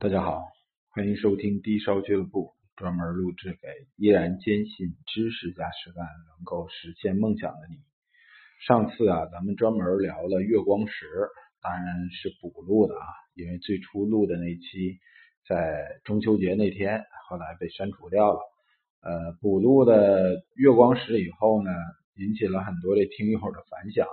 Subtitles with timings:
[0.00, 0.46] 大家好，
[0.90, 7.78] 欢迎收听低烧俱乐部，专门录制给依然坚信知识加实干能够实现梦想的你。
[8.64, 11.04] 上次啊，咱们专门聊了月光石，
[11.60, 15.00] 当然是补录的啊，因为最初录的那期
[15.48, 18.38] 在中秋节那天，后来被删除掉了。
[19.02, 21.72] 呃，补录的月光石以后呢，
[22.14, 24.06] 引起了很多的听友的反响，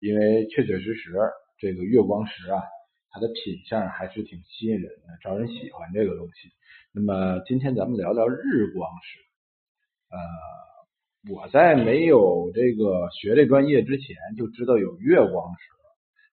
[0.00, 1.12] 因为确确实实
[1.60, 2.60] 这个月光石啊。
[3.18, 6.52] 它的品相还是挺吸引人的，招人喜欢这个东西。
[6.94, 9.18] 那么今天咱们聊聊日光石。
[10.14, 15.58] 呃，我在没有这个学这专业之前就知道有月光石，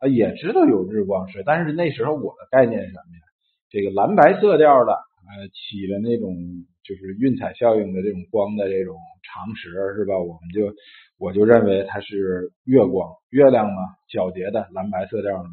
[0.00, 3.22] 啊，也知道有日光石，但是那时候我的概念是什么呀？
[3.70, 6.36] 这个蓝白色调的，呃，起了那种
[6.84, 10.18] 就是晕彩效应的这种光的这种长石是吧？
[10.18, 10.74] 我们就
[11.16, 15.48] 我就认为它是月光，月亮嘛，皎洁的蓝白色调的。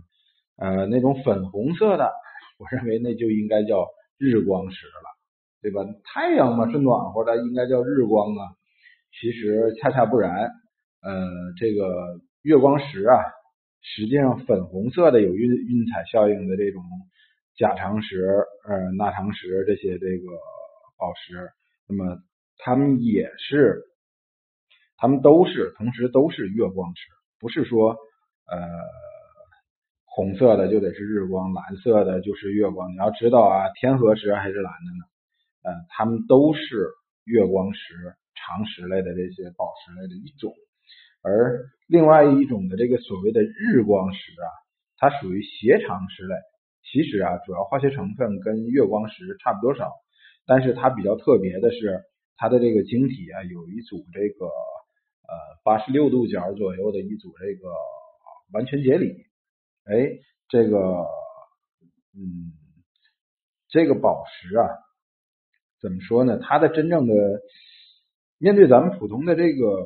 [0.55, 2.13] 呃，那种粉红色的，
[2.59, 3.87] 我认为那就应该叫
[4.19, 5.09] 日光石了，
[5.61, 5.81] 对吧？
[6.03, 8.53] 太阳嘛是暖和的，应该叫日光啊。
[9.19, 10.51] 其实恰恰不然，
[11.01, 11.27] 呃，
[11.57, 13.17] 这个月光石啊，
[13.81, 16.83] 实际上粉红色的有晕晕彩效应的这种
[17.57, 18.23] 假长石、
[18.67, 20.27] 呃钠长石这些这个
[20.97, 21.49] 宝石，
[21.87, 22.19] 那么
[22.59, 23.83] 它们也是，
[24.97, 27.01] 它们都是同时都是月光石，
[27.39, 27.97] 不是说
[28.45, 28.57] 呃。
[30.15, 32.91] 红色的就得是日光，蓝色的就是月光。
[32.91, 35.03] 你要知道啊，天河石还是蓝的呢，
[35.63, 36.91] 呃，它们都是
[37.25, 40.53] 月光石、长石类的这些宝石类的一种。
[41.23, 44.47] 而另外一种的这个所谓的日光石啊，
[44.99, 46.35] 它属于斜长石类。
[46.91, 49.93] 其实啊，主要化学成分跟月光石差不多少，
[50.45, 52.03] 但是它比较特别的是，
[52.37, 55.33] 它的这个晶体啊，有一组这个呃
[55.63, 57.69] 八十六度角左右的一组这个
[58.51, 59.25] 完全节理。
[59.85, 59.93] 哎，
[60.47, 60.77] 这个，
[62.15, 62.53] 嗯，
[63.69, 64.67] 这个宝石啊，
[65.81, 66.39] 怎么说呢？
[66.39, 67.13] 它的真正的
[68.37, 69.85] 面对咱们普通的这个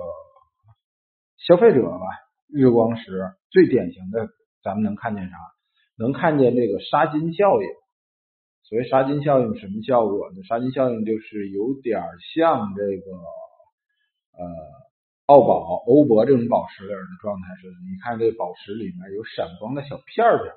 [1.38, 2.06] 消费者吧，
[2.47, 4.28] 日光石最典型的，
[4.62, 5.36] 咱们能看见啥？
[5.97, 7.68] 能看见这个杀金效应。
[8.63, 10.44] 所谓杀金效应，什么效果呢？
[10.44, 12.03] 杀金效应就是有点
[12.36, 13.12] 像这个，
[15.27, 20.53] 奥宝、欧泊这种宝石的状态是，你看这宝石里面有闪光的小片片，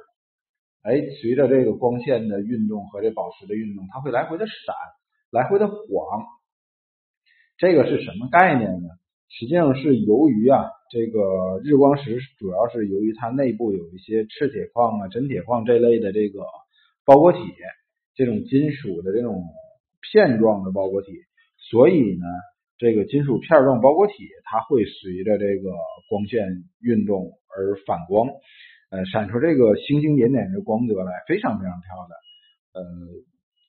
[0.82, 4.54] 哎，随着这个光线的运动和这宝石的运动，它会来回的闪，
[5.32, 6.24] 来回的晃。
[7.58, 8.88] 这个是什么概念呢？
[9.28, 16.44] 实际上是由于啊，这个日光石主要是由于它内部有一些赤铁矿啊、真铁矿这类的这个
[17.04, 17.40] 包裹体，
[18.14, 19.42] 这种金属的这种
[20.00, 21.10] 片状的包裹体，
[21.58, 22.24] 所以呢。
[22.80, 25.70] 这个金属片状包裹体，它会随着这个
[26.08, 28.26] 光线运动而反光，
[28.88, 32.10] 呃，闪出这个星星点点的光泽来，非常非常漂亮。
[32.72, 32.82] 呃，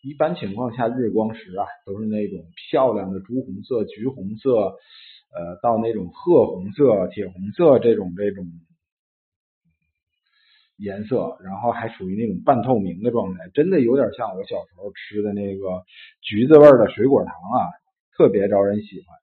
[0.01, 2.39] 一般情况下，日光石啊，都是那种
[2.71, 4.55] 漂亮的朱红色、橘红色，
[5.35, 8.45] 呃，到那种褐红色、铁红色这种这种
[10.77, 15.83] 颜色，然后还属于那种半透明的状态，真的有点像我小时候吃的那个
[16.21, 17.80] 橘子味的水果糖啊。
[18.21, 19.17] 特别招人喜欢，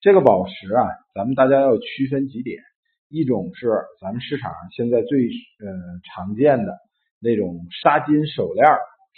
[0.00, 2.62] 这个宝石啊，咱们大家要区分几点，
[3.10, 3.68] 一种是
[4.00, 5.28] 咱们市场上现在最
[5.60, 5.68] 呃
[6.02, 6.78] 常见的
[7.20, 8.66] 那种沙金手链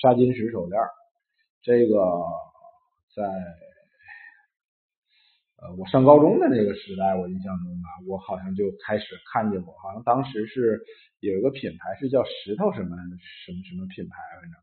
[0.03, 0.83] 沙金石手链
[1.63, 1.95] 这个
[3.15, 3.23] 在
[5.63, 10.83] 呃我上高中的那个时代，我印象中啊，我好像就开始看见过，好像当时是
[11.21, 12.97] 有一个品牌是叫石头什么
[13.47, 14.59] 什么什么品牌，反正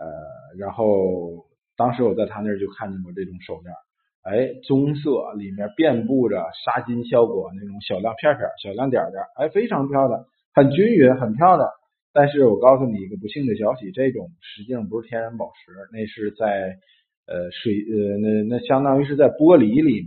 [0.00, 1.51] 呃，然后。
[1.82, 3.74] 当时我在他那儿就看见过这种手链，
[4.22, 11.68] 哎，棕色里面遍布着纱金效果那种小亮片片、小亮点点，哎，非常漂亮，很均匀，很漂亮。
[12.12, 16.78] 但是我告诉你一个不幸的消息，这种实际上不是天然宝石，那是在
[17.26, 20.06] 呃水呃那那相当于是在玻璃里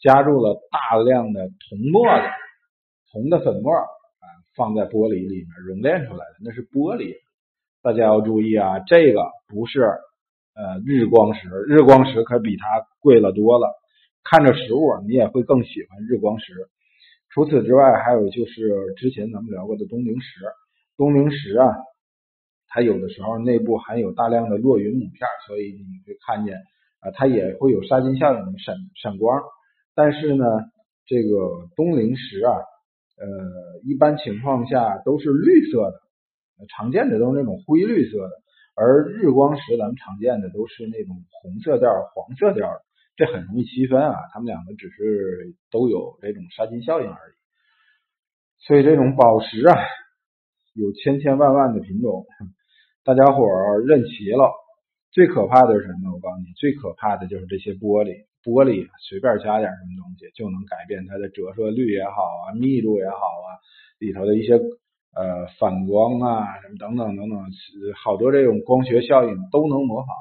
[0.00, 2.24] 加入了大量的铜沫子，
[3.12, 4.24] 铜的粉末啊，
[4.56, 7.12] 放在玻璃里面熔炼出来的，那是玻璃。
[7.82, 9.84] 大家要注意啊，这个不是。
[10.56, 12.64] 呃，日光石，日光石可比它
[13.00, 13.68] 贵了多了。
[14.24, 16.52] 看着实物，你也会更喜欢日光石。
[17.28, 20.40] 除此之外，还有就是之前咱们聊过的东陵石。
[20.96, 21.76] 东陵石啊，
[22.68, 26.56] 它有的时候内部含有大量的落云母片，所以你会看见
[27.00, 29.42] 啊，它也会有杀金效应的，闪闪光。
[29.94, 30.44] 但是呢，
[31.06, 32.50] 这个东陵石啊，
[33.18, 36.00] 呃，一般情况下都是绿色的，
[36.74, 38.30] 常见的都是那种灰绿色的。
[38.76, 42.68] 而日光石，咱们常见的都是那种红色调、黄色调，
[43.16, 44.14] 这很容易区分啊。
[44.34, 47.34] 它们两个只是都有这种杀菌效应而已。
[48.58, 49.74] 所以这种宝石啊，
[50.74, 52.26] 有千千万万的品种，
[53.02, 54.52] 大家伙儿认齐了。
[55.10, 56.12] 最可怕的是什么？
[56.12, 63.48] 我告诉你，最可怕的就是这些玻璃，玻璃随便加点什么东西就能改变它的折射率也好啊，密度也好啊，
[63.98, 64.60] 里头的一些
[65.16, 67.50] 呃反光啊什么等等等等，
[67.96, 70.14] 好多这种光学效应都能模仿。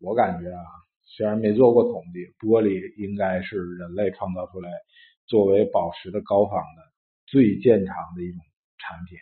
[0.00, 0.62] 我感觉啊，
[1.04, 4.70] 虽然没做过统计，玻璃应该是人类创造出来
[5.26, 6.82] 作为宝石的高仿的
[7.26, 8.40] 最健长的一种
[8.78, 9.16] 产品。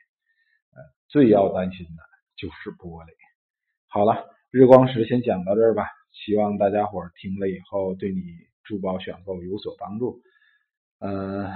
[0.75, 2.03] 呃，最要担心的
[2.37, 3.11] 就是玻璃。
[3.89, 5.85] 好了，日光石先讲到这儿吧。
[6.13, 8.21] 希望大家伙儿听了以后对你
[8.65, 10.21] 珠宝选购有所帮助。
[10.99, 11.49] 嗯，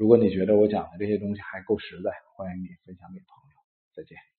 [0.00, 3.56] 如果你觉得我讲的这些东西还够实在，欢迎你分享给朋友。
[3.94, 4.29] 再见。